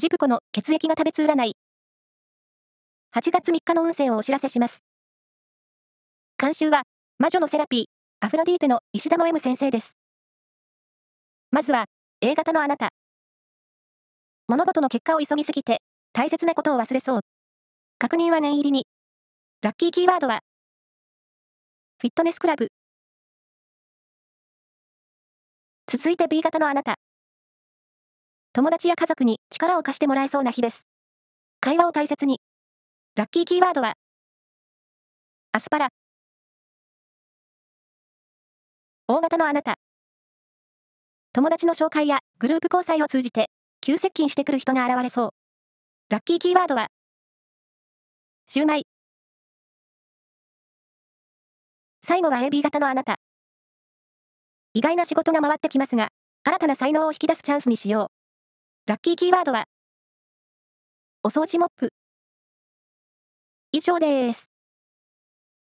[0.00, 1.56] ジプコの血液が食べつ占い。
[3.16, 4.84] 8月3日の運勢をお知らせします。
[6.40, 6.82] 監修は、
[7.18, 7.84] 魔女のセラピー、
[8.24, 9.96] アフロディーテの石田の M 先生です。
[11.50, 11.86] まずは、
[12.20, 12.90] A 型のあなた。
[14.46, 15.80] 物事の結果を急ぎすぎて、
[16.12, 17.20] 大切なことを忘れそう。
[17.98, 18.86] 確認は念入りに。
[19.62, 20.38] ラッキーキーワードは、
[22.00, 22.68] フィットネスクラブ。
[25.88, 27.00] 続いて B 型のあなた。
[28.54, 30.86] 友達や家族に力を貸してもらえそうな日です。
[31.60, 32.40] 会話を大切に。
[33.14, 33.94] ラッキーキーワードは、
[35.52, 35.88] アスパラ。
[39.06, 39.76] 大型のあなた。
[41.32, 45.30] 友達の紹介やグループ交際を通じて、急接近してくる人が現れそう。
[46.08, 46.88] ラッキーキーワードは、
[48.46, 48.86] シューマイ。
[52.02, 53.16] 最後は AB 型のあなた。
[54.72, 56.08] 意外な仕事が回ってきますが、
[56.44, 58.17] 新たな才能を引き出すチャンスにしよう。
[58.88, 59.66] ラッキーキーワードは、
[61.22, 61.92] お掃除モップ。
[63.70, 64.57] 以上です。